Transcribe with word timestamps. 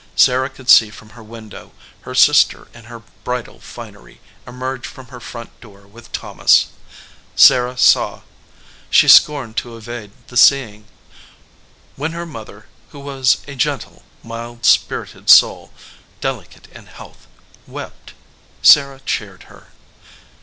Sarah 0.15 0.49
could 0.49 0.67
see 0.67 0.89
from 0.89 1.09
her 1.11 1.21
window 1.21 1.73
her 2.05 2.15
sister 2.15 2.67
in 2.73 2.85
her 2.85 3.03
bridal 3.23 3.59
finery 3.59 4.19
emerge 4.47 4.87
from 4.87 5.09
her 5.09 5.19
front 5.19 5.59
door 5.61 5.81
with 5.85 6.11
Thomas. 6.11 6.69
Sarah 7.35 7.77
saw; 7.77 8.21
she 8.89 9.07
scorned 9.07 9.57
to 9.57 9.77
evade 9.77 10.09
the 10.25 10.37
seeing. 10.37 10.85
When 11.97 12.13
her 12.13 12.25
10 12.25 12.31
SARAH 12.31 12.31
EDGEWATER 12.31 12.33
mother, 12.55 12.65
who 12.89 12.99
was 12.99 13.37
a 13.47 13.53
gentle, 13.53 14.01
mild 14.23 14.65
spirited 14.65 15.29
soul, 15.29 15.71
deli 16.19 16.47
cate 16.47 16.65
in 16.71 16.87
health, 16.87 17.27
wept, 17.67 18.15
Sarah 18.63 19.01
cheered 19.05 19.43
her. 19.43 19.67